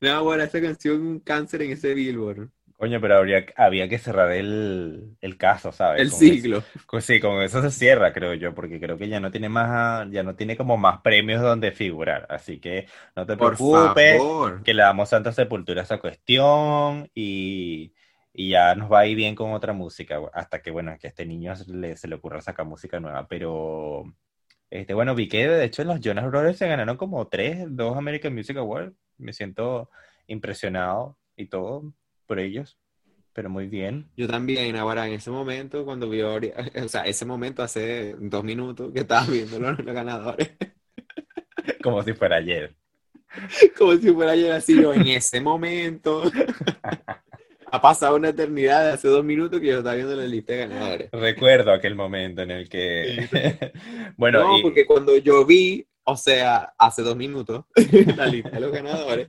[0.00, 2.50] No, bueno, esta canción un cáncer en ese Billboard.
[2.76, 6.02] Coño, pero habría, había que cerrar el, el caso, ¿sabes?
[6.02, 6.58] El Con siglo.
[6.58, 9.48] eso- con- sí, con eso se cierra, creo yo, porque creo que ya no tiene
[9.48, 12.26] más, ya no tiene como más premios donde figurar.
[12.28, 14.62] Así que no te Por preocupes, favor.
[14.64, 17.94] que le damos santa sepultura a esa cuestión y,
[18.32, 21.10] y ya nos va a ir bien con otra música, hasta que, bueno, que a
[21.10, 23.26] este niño se le, se le ocurra sacar música nueva.
[23.28, 24.04] Pero,
[24.70, 28.34] este, bueno, vi que de hecho los Jonas Brothers se ganaron como tres, dos American
[28.34, 28.94] Music Awards.
[29.18, 29.90] Me siento
[30.26, 31.92] impresionado y todo
[32.26, 32.78] por ellos,
[33.32, 34.10] pero muy bien.
[34.16, 38.92] Yo también, ahora en ese momento, cuando vi, o sea, ese momento hace dos minutos
[38.92, 40.52] que estaba viendo los, los ganadores,
[41.82, 42.74] Como si fuera ayer.
[43.78, 46.22] como si fuera ayer así, yo en ese momento.
[47.72, 50.58] Ha pasado una eternidad de hace dos minutos que yo estaba viendo la lista de
[50.58, 51.10] ganadores.
[51.10, 53.72] Recuerdo aquel momento en el que,
[54.18, 57.64] bueno, No, y- porque cuando yo vi, o sea, hace dos minutos,
[58.18, 59.28] la lista de los ganadores,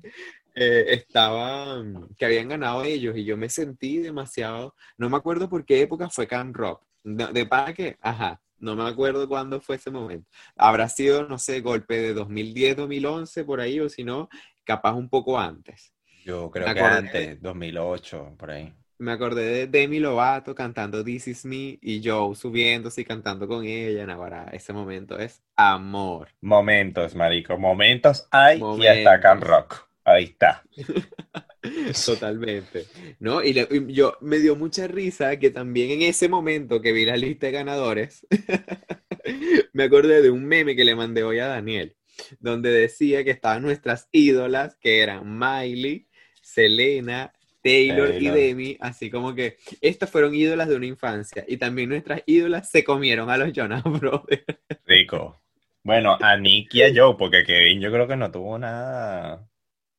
[0.56, 5.50] eh, estaba mm, que habían ganado ellos y yo me sentí demasiado, no me acuerdo
[5.50, 6.84] por qué época fue Camp Rock.
[7.04, 10.30] De, de para qué, ajá, no me acuerdo cuándo fue ese momento.
[10.58, 14.28] Habrá sido, no sé, golpe de 2010, 2011, por ahí, o si no,
[14.66, 15.93] capaz un poco antes.
[16.26, 18.74] Yo creo me que antes, 2008, por ahí.
[19.00, 23.66] Me acordé de Demi Lovato cantando This Is Me y Joe subiéndose y cantando con
[23.66, 24.06] ella.
[24.14, 26.30] Ahora, ese momento es amor.
[26.42, 28.98] Momentos, marico, momentos hay y Momentos.
[28.98, 29.88] hasta Camp Rock.
[30.06, 30.64] Ahí está.
[32.06, 32.86] Totalmente.
[33.20, 33.42] ¿No?
[33.44, 37.06] Y, le- y yo me dio mucha risa que también en ese momento que vi
[37.06, 38.26] la lista de ganadores,
[39.74, 41.96] me acordé de un meme que le mandé hoy a Daniel,
[42.40, 46.08] donde decía que estaban nuestras ídolas, que eran Miley,
[46.54, 48.30] Selena, Taylor y.
[48.30, 51.44] Demi, así como que estas fueron ídolas de una infancia.
[51.48, 54.44] Y también nuestras ídolas se comieron a los Jonas Brothers.
[54.86, 55.42] Rico.
[55.84, 59.46] Bueno, a Nick y a Joe, porque Kevin yo creo que no tuvo nada,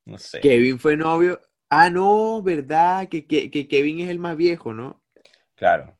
[0.05, 0.39] no sé.
[0.39, 1.39] Kevin fue novio.
[1.69, 3.07] Ah, no, ¿verdad?
[3.09, 5.03] Que, que, que Kevin es el más viejo, ¿no?
[5.55, 5.95] Claro.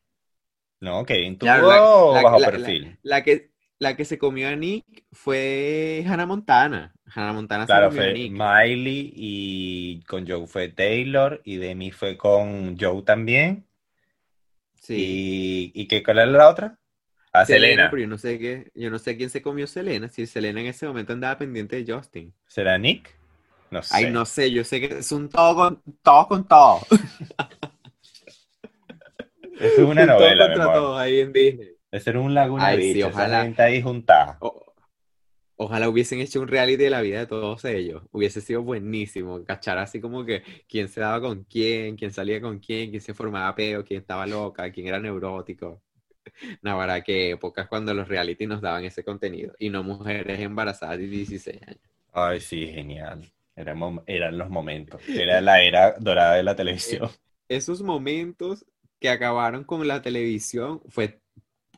[0.79, 2.97] No, Kevin tuvo Claro, la- la- bajo la- perfil.
[3.03, 6.94] La que, la que se comió a Nick fue Hannah Montana.
[7.15, 8.31] Hannah Montana Claro, fue Nick.
[8.33, 13.65] Miley y con Joe fue Taylor y Demi fue con Joe también.
[14.81, 15.71] Sí.
[15.73, 16.77] ¿Y, y qué, cuál era la otra?
[17.31, 17.89] A Selena, Selena.
[17.89, 20.07] pero yo no sé qué, yo no sé quién se comió Selena.
[20.09, 22.33] Si Selena en ese momento andaba pendiente de Justin.
[22.47, 23.15] ¿Será Nick?
[23.71, 23.95] No sé.
[23.95, 26.79] Ay, no sé, yo sé que es un todo con todo con todo.
[29.59, 31.71] Es una Un novela, contra todo ahí en Disney.
[31.91, 33.53] Ese era un Laguna Ay, Beach, ojalá.
[33.57, 34.37] ahí juntada.
[34.41, 34.64] O-
[35.57, 38.03] ojalá hubiesen hecho un reality de la vida de todos ellos.
[38.11, 39.43] Hubiese sido buenísimo.
[39.45, 43.13] Cachar así como que quién se daba con quién, quién salía con quién, quién se
[43.13, 45.81] formaba peo, quién estaba loca, quién era neurótico.
[46.61, 51.07] Navarra, qué épocas cuando los reality nos daban ese contenido y no mujeres embarazadas de
[51.07, 51.81] 16 años.
[52.11, 53.29] Ay, sí, genial.
[53.55, 55.01] Eran, los momentos.
[55.07, 57.09] Era la era dorada de la televisión.
[57.47, 58.65] Esos momentos
[58.99, 61.21] que acabaron con la televisión fue,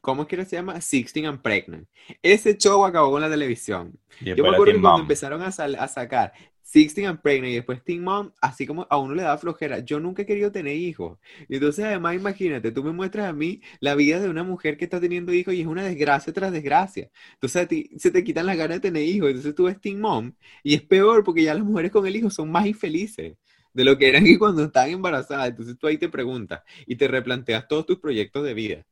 [0.07, 0.79] ¿cómo es que se llama?
[0.79, 1.85] Sixteen and Pregnant.
[2.21, 3.99] Ese show acabó con la televisión.
[4.21, 8.05] Y Yo me acuerdo que cuando empezaron a sacar Sixteen and Pregnant y después Teen
[8.05, 9.79] Mom, así como a uno le da flojera.
[9.79, 11.19] Yo nunca he querido tener hijos.
[11.49, 14.85] Y entonces, además, imagínate, tú me muestras a mí la vida de una mujer que
[14.85, 17.09] está teniendo hijos y es una desgracia tras desgracia.
[17.33, 19.27] Entonces, a ti se te quitan las ganas de tener hijos.
[19.27, 20.31] Entonces, tú ves Teen Mom
[20.63, 23.35] y es peor porque ya las mujeres con el hijo son más infelices
[23.73, 25.49] de lo que eran que cuando estaban embarazadas.
[25.49, 28.85] Entonces, tú ahí te preguntas y te replanteas todos tus proyectos de vida.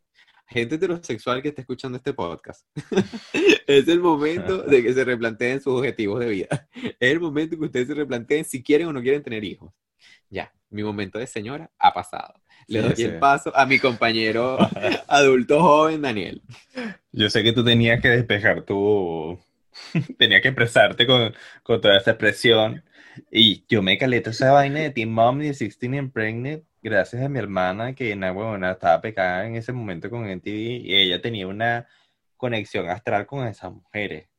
[0.47, 2.65] Gente heterosexual que está escuchando este podcast.
[3.67, 6.69] Es el momento de que se replanteen sus objetivos de vida.
[6.73, 9.73] Es el momento que ustedes se replanteen si quieren o no quieren tener hijos.
[10.29, 12.36] Ya, mi momento de señora ha pasado.
[12.67, 14.58] Le Sí, doy el paso a mi compañero
[15.08, 16.41] adulto joven, Daniel.
[17.12, 19.39] Yo sé que tú tenías que despejar tu...
[20.17, 22.84] tenías que expresarte con, con toda esa expresión.
[23.31, 26.63] Y yo me calé toda esa vaina de Teen Mom y de 16 and Pregnant
[26.86, 30.95] gracias a mi hermana que na, huevona, estaba pecada en ese momento con MTV y
[30.95, 31.88] ella tenía una
[32.38, 34.30] conexión astral con esas mujeres.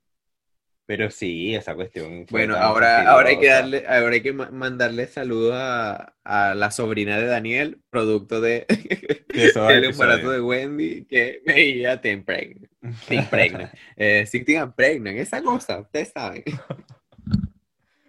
[0.87, 5.09] Pero sí, esa cuestión Bueno, ahora, ahora hay que darle, ahora hay que ma- mandarle
[5.09, 8.67] saludos a, a la sobrina de Daniel, producto de
[9.29, 12.71] el embarazo de Wendy, que veía Teen Pregnant.
[13.09, 13.73] Teen Pregnant.
[13.97, 16.45] Eh, Sixteen and Pregnant, esa cosa, ustedes saben.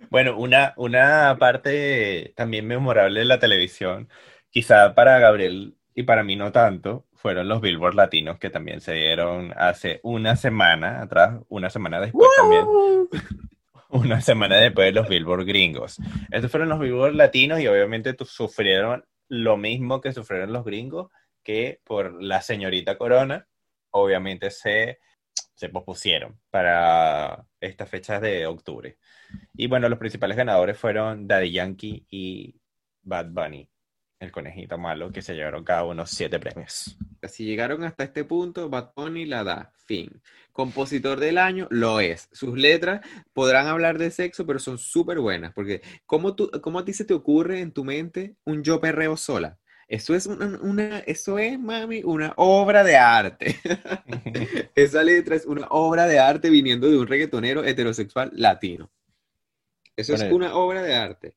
[0.09, 4.09] Bueno, una, una parte también memorable de la televisión,
[4.49, 8.93] quizá para Gabriel y para mí no tanto, fueron los Billboard latinos que también se
[8.93, 12.65] dieron hace una semana atrás, una semana después también,
[13.89, 15.97] una semana después de los Billboard gringos.
[16.31, 21.11] Estos fueron los Billboard latinos y obviamente sufrieron lo mismo que sufrieron los gringos,
[21.43, 23.47] que por la señorita Corona,
[23.91, 24.99] obviamente se,
[25.57, 28.97] se pospusieron para estas fechas de octubre.
[29.55, 32.55] Y bueno, los principales ganadores fueron Daddy Yankee y
[33.01, 33.67] Bad Bunny.
[34.19, 36.97] el conejito malo, que se llevaron cada uno siete premios.
[37.23, 39.71] Si llegaron hasta este punto, Bad Bunny la da.
[39.85, 40.21] Fin.
[40.51, 42.29] Compositor del año, lo es.
[42.31, 43.01] Sus letras
[43.33, 45.53] podrán hablar de sexo, pero son súper buenas.
[45.53, 49.17] Porque, ¿cómo, tú, ¿cómo a ti se te ocurre en tu mente un yo perreo
[49.17, 49.57] sola?
[49.87, 53.55] Eso es una, eso es, mami, una obra de arte.
[54.75, 58.91] Esa letra es una obra de arte viniendo de un reggaetonero heterosexual latino.
[59.95, 61.35] Eso es una obra de arte.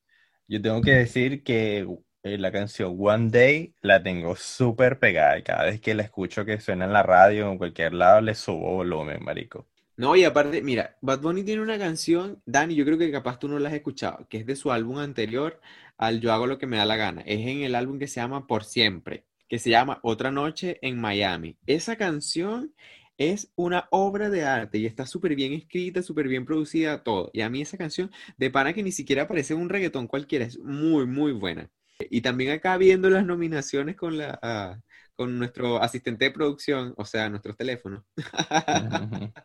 [0.49, 1.87] Yo tengo que decir que
[2.25, 6.45] eh, la canción One Day la tengo súper pegada y cada vez que la escucho
[6.45, 9.69] que suena en la radio o en cualquier lado le subo volumen, marico.
[9.97, 13.49] No, y aparte, mira, Bad Bunny tiene una canción, Dani, yo creo que capaz tú
[13.49, 15.61] no la has escuchado, que es de su álbum anterior
[16.01, 17.21] al Yo hago lo que me da la gana.
[17.23, 20.99] Es en el álbum que se llama Por siempre, que se llama Otra noche en
[20.99, 21.59] Miami.
[21.67, 22.75] Esa canción
[23.19, 27.31] es una obra de arte y está súper bien escrita, súper bien producida, todo.
[27.35, 30.59] Y a mí esa canción, de pana que ni siquiera parece un reggaetón cualquiera, es
[30.59, 31.71] muy, muy buena.
[32.09, 34.39] Y también acá viendo las nominaciones con la...
[34.43, 34.81] Ah,
[35.15, 38.07] con nuestro asistente de producción, o sea, nuestro teléfono.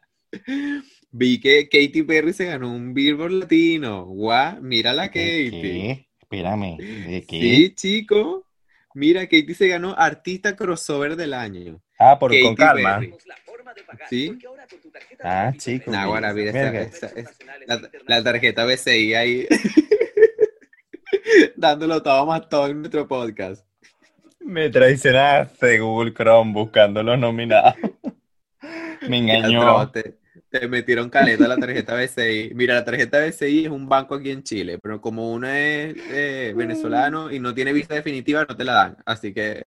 [1.12, 4.06] Vi que Katy Perry se ganó un Billboard Latino.
[4.06, 5.52] Guau, mira la Katy.
[5.52, 6.08] ¿Qué?
[6.26, 7.40] Espérame, ¿de qué?
[7.40, 8.48] Sí, chico.
[8.96, 11.80] Mira, Katy se ganó Artista Crossover del Año.
[12.00, 13.00] Ah, por con calma.
[14.10, 14.40] ¿Sí?
[15.24, 15.92] Ah, chico.
[15.92, 16.08] Nah,
[18.08, 19.48] la, tarjeta BCI ahí.
[21.56, 23.64] Dándolo todo más todo en nuestro podcast.
[24.40, 27.76] Me traicionaste Google Chrome buscando los nominados.
[29.08, 29.92] Me engañó.
[30.58, 32.54] Te metieron caleta la tarjeta BCI.
[32.56, 36.54] Mira, la tarjeta BCI es un banco aquí en Chile, pero como uno es eh,
[36.56, 38.98] venezolano y no tiene visa definitiva, no te la dan.
[39.06, 39.66] Así que,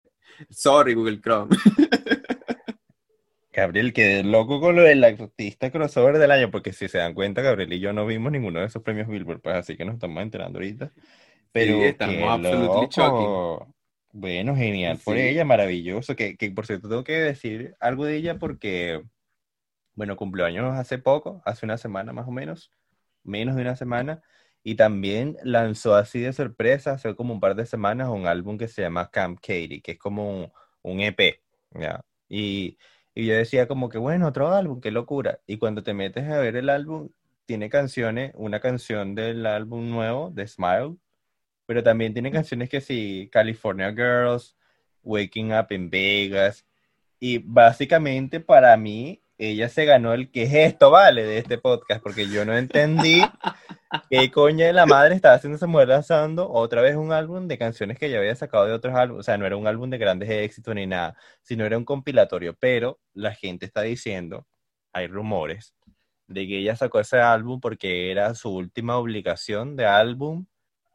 [0.48, 1.55] sorry, Google Chrome.
[3.53, 7.42] Gabriel, quedé loco con lo del artista crossover del año, porque si se dan cuenta,
[7.42, 10.22] Gabriel y yo no vimos ninguno de esos premios Billboard, pues así que nos estamos
[10.22, 10.90] enterando ahorita.
[11.53, 13.74] Pero estamos absolutamente
[14.12, 16.16] Bueno, genial por ella, maravilloso.
[16.16, 19.03] Que, que por cierto, tengo que decir algo de ella porque
[19.98, 22.70] bueno, cumpleaños hace poco, hace una semana más o menos,
[23.24, 24.22] menos de una semana,
[24.62, 28.68] y también lanzó así de sorpresa, hace como un par de semanas, un álbum que
[28.68, 32.04] se llama Camp Katie, que es como un, EP, ¿ya?
[32.28, 32.78] Y,
[33.12, 35.40] y, yo decía como que, bueno, otro álbum, qué locura.
[35.48, 37.11] Y cuando te metes a ver el álbum,
[37.44, 40.96] tiene canciones, una canción del álbum nuevo, de Smile,
[41.66, 44.56] pero también tiene canciones que sí, California Girls,
[45.02, 46.64] Waking Up in Vegas,
[47.18, 52.03] y básicamente para mí ella se ganó el que es esto, vale, de este podcast,
[52.03, 53.22] porque yo no entendí
[54.11, 57.57] qué coña de la madre estaba haciendo esa mujer lanzando otra vez un álbum de
[57.57, 59.98] canciones que ya había sacado de otros álbumes, o sea, no era un álbum de
[59.98, 64.46] grandes éxitos ni nada, sino era un compilatorio, pero la gente está diciendo,
[64.92, 65.74] hay rumores,
[66.27, 70.46] de que ella sacó ese álbum porque era su última obligación de álbum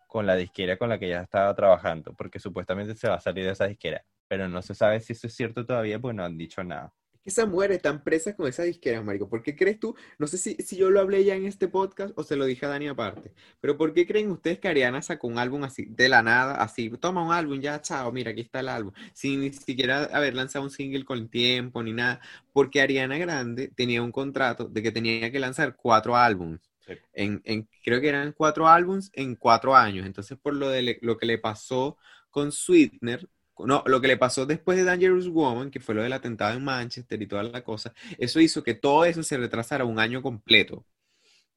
[0.07, 3.45] con la disquera con la que ella estaba trabajando, porque supuestamente se va a salir
[3.45, 6.37] de esa disquera, pero no se sabe si eso es cierto todavía, pues no han
[6.37, 6.93] dicho nada
[7.25, 9.29] esa mujer está presa con esa disquera, Marico.
[9.29, 9.95] ¿Por qué crees tú?
[10.17, 12.65] No sé si, si yo lo hablé ya en este podcast o se lo dije
[12.65, 13.31] a Dani aparte,
[13.61, 16.89] pero ¿por qué creen ustedes que Ariana sacó un álbum así, de la nada, así,
[16.99, 20.65] toma un álbum, ya, chao, mira, aquí está el álbum, sin ni siquiera haber lanzado
[20.65, 22.19] un single con tiempo ni nada?
[22.51, 26.59] Porque Ariana Grande tenía un contrato de que tenía que lanzar cuatro álbumes.
[27.13, 30.05] En, en, creo que eran cuatro álbumes en cuatro años.
[30.05, 31.97] Entonces, por lo, de lo que le pasó
[32.29, 36.13] con Sweetener, no, lo que le pasó después de Dangerous Woman, que fue lo del
[36.13, 39.99] atentado en Manchester y toda la cosa, eso hizo que todo eso se retrasara un
[39.99, 40.85] año completo.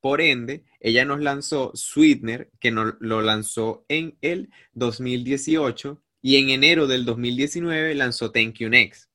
[0.00, 6.50] Por ende, ella nos lanzó Sweetener, que nos, lo lanzó en el 2018, y en
[6.50, 9.10] enero del 2019 lanzó Thank You Next.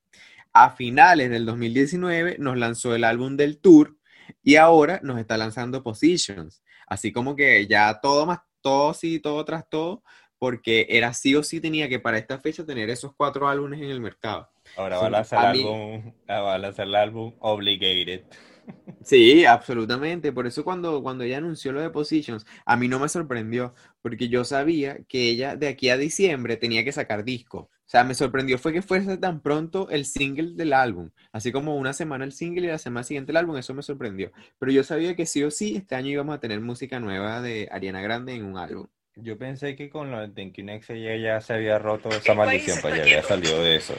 [0.53, 3.97] A finales del 2019 nos lanzó el álbum del tour
[4.43, 6.63] y ahora nos está lanzando Positions.
[6.87, 10.03] Así como que ya todo más, todo sí, todo tras todo,
[10.41, 13.91] porque era sí o sí tenía que para esta fecha tener esos cuatro álbumes en
[13.91, 14.49] el mercado.
[14.75, 18.23] Ahora va a lanzar el álbum, va a lanzar el álbum Obligated.
[19.03, 20.31] Sí, absolutamente.
[20.31, 24.29] Por eso cuando, cuando ella anunció lo de Positions, a mí no me sorprendió, porque
[24.29, 27.57] yo sabía que ella de aquí a diciembre tenía que sacar disco.
[27.57, 31.09] O sea, me sorprendió fue que fuese tan pronto el single del álbum.
[31.31, 34.31] Así como una semana el single y la semana siguiente el álbum, eso me sorprendió.
[34.57, 37.67] Pero yo sabía que sí o sí este año íbamos a tener música nueva de
[37.71, 38.87] Ariana Grande en un álbum.
[39.17, 42.95] Yo pensé que con lo de Tenkinex ella ya se había roto esa maldición, pues
[42.95, 43.93] ya había salido de eso.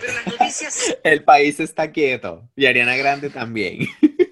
[1.05, 2.49] El país está quieto.
[2.57, 3.87] Y Ariana Grande también.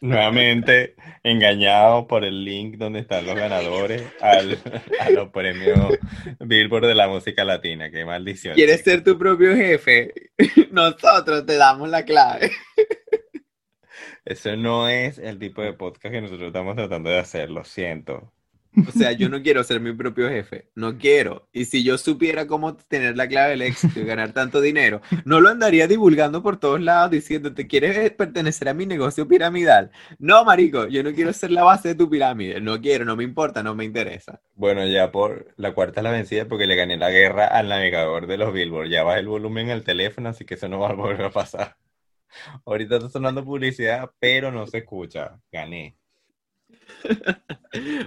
[0.00, 4.58] Nuevamente engañado por el link donde están los ganadores al,
[4.98, 5.98] a los premios
[6.40, 7.90] Billboard de la música latina.
[7.90, 8.54] Qué maldición.
[8.54, 10.12] ¿Quieres ser tu propio jefe?
[10.72, 12.50] Nosotros te damos la clave.
[14.24, 18.32] Eso no es el tipo de podcast que nosotros estamos tratando de hacer, lo siento.
[18.88, 21.48] O sea, yo no quiero ser mi propio jefe, no quiero.
[21.52, 25.40] Y si yo supiera cómo tener la clave del éxito y ganar tanto dinero, no
[25.40, 29.90] lo andaría divulgando por todos lados diciendo, ¿te quieres pertenecer a mi negocio piramidal?
[30.18, 33.24] No, marico, yo no quiero ser la base de tu pirámide, no quiero, no me
[33.24, 34.40] importa, no me interesa.
[34.54, 38.26] Bueno, ya por la cuarta es la vencida porque le gané la guerra al navegador
[38.26, 38.88] de los Billboard.
[38.88, 41.76] Ya baja el volumen al teléfono, así que eso no va a volver a pasar.
[42.64, 45.40] Ahorita está sonando publicidad, pero no se escucha.
[45.50, 45.96] Gané.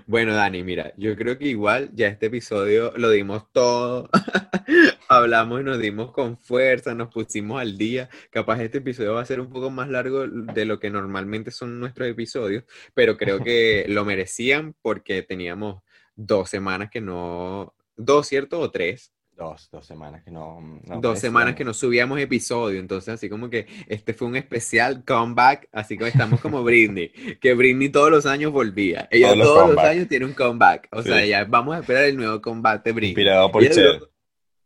[0.07, 4.09] Bueno, Dani, mira, yo creo que igual ya este episodio lo dimos todo.
[5.09, 8.09] Hablamos y nos dimos con fuerza, nos pusimos al día.
[8.29, 11.79] Capaz este episodio va a ser un poco más largo de lo que normalmente son
[11.79, 15.81] nuestros episodios, pero creo que lo merecían porque teníamos
[16.15, 18.59] dos semanas que no, dos, ¿cierto?
[18.59, 20.79] O tres, Dos, dos semanas que no.
[20.85, 25.03] no dos semanas que no subíamos episodio, entonces así como que este fue un especial
[25.03, 27.09] comeback, así que estamos como Britney,
[27.41, 29.07] que Britney todos los años volvía.
[29.09, 32.15] Ella todos, todos los, años tiene un comeback, o sea, ya vamos a esperar el
[32.15, 33.09] nuevo comeback de Britney.
[33.09, 34.09] Inspirado por ella duró,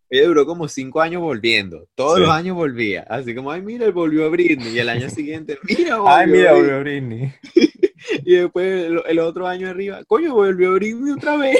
[0.09, 4.25] ella duró como cinco años volviendo, todos los años volvía, así como, ay, mira, volvió
[4.25, 7.33] a Britney, y el año siguiente, mira, volvió Ay, mira, volvió Britney.
[8.25, 11.57] y después el, el otro año arriba, coño, volvió Britney otra vez.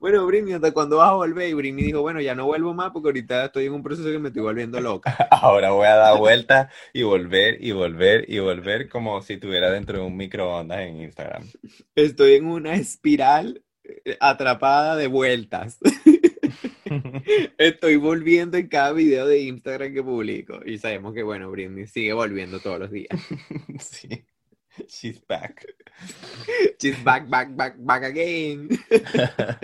[0.00, 1.48] Bueno, Britney, ¿hasta cuándo vas a volver?
[1.48, 4.18] Y Britney dijo, bueno, ya no vuelvo más porque ahorita estoy en un proceso que
[4.18, 5.16] me estoy volviendo loca.
[5.30, 9.98] Ahora voy a dar vuelta y volver y volver y volver como si estuviera dentro
[9.98, 11.44] de un microondas en Instagram.
[11.94, 15.78] Estoy en una espiral eh, atrapada de vueltas.
[17.58, 20.60] Estoy volviendo en cada video de Instagram que publico.
[20.64, 23.08] Y sabemos que, bueno, Britney sigue volviendo todos los días.
[23.78, 24.24] Sí.
[24.88, 25.66] She's back.
[26.80, 28.68] She's back, back, back, back again.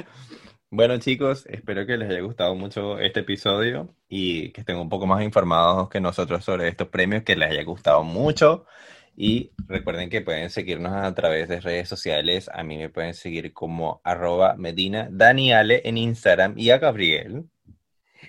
[0.71, 5.07] Bueno chicos, espero que les haya gustado mucho este episodio y que estén un poco
[5.07, 8.67] más informados que nosotros sobre estos premios, que les haya gustado mucho.
[9.17, 12.51] Y recuerden que pueden seguirnos a través de redes sociales.
[12.53, 17.49] A mí me pueden seguir como arroba Medina Daniale en Instagram y a Gabriel.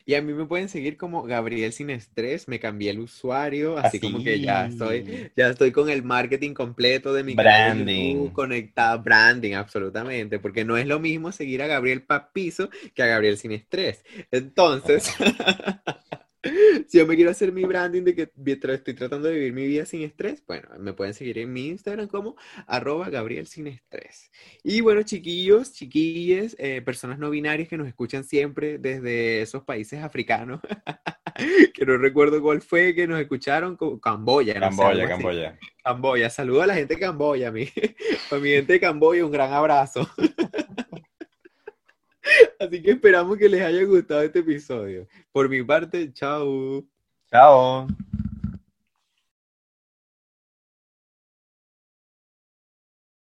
[0.06, 3.98] Y a mí me pueden seguir como Gabriel Sin Estrés, me cambié el usuario, así,
[3.98, 4.00] Así.
[4.00, 8.30] como que ya estoy, ya estoy con el marketing completo de mi Branding.
[8.30, 13.08] canal conectado, branding, absolutamente, porque no es lo mismo seguir a Gabriel Papizo que a
[13.08, 14.04] Gabriel Sin Estrés.
[14.32, 15.12] Entonces,
[16.88, 18.32] si yo me quiero hacer mi branding de que
[18.74, 22.08] estoy tratando de vivir mi vida sin estrés, bueno, me pueden seguir en mi Instagram
[22.08, 22.36] como
[22.66, 24.32] arroba Gabriel Sin Estrés.
[24.64, 30.02] Y bueno, chiquillos, chiquillas, eh, personas no binarias que nos escuchan siempre desde esos países
[30.02, 30.62] africanos,
[31.74, 34.54] que no recuerdo cuál fue, que nos escucharon, Camboya.
[34.56, 35.08] no Camboya.
[35.08, 35.60] Camboya.
[35.84, 37.64] Camboya, saludo a la gente de Camboya, a mi,
[38.32, 40.10] a mi gente de Camboya, un gran abrazo.
[42.60, 45.08] Así que esperamos que les haya gustado este episodio.
[45.32, 46.84] Por mi parte, chao.
[47.32, 47.88] Chao.